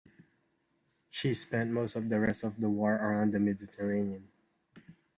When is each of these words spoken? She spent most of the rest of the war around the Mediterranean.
She 1.11 1.35
spent 1.35 1.69
most 1.69 1.95
of 1.95 2.09
the 2.09 2.19
rest 2.19 2.43
of 2.43 2.59
the 2.59 2.71
war 2.71 2.95
around 2.95 3.33
the 3.33 3.39
Mediterranean. 3.39 4.29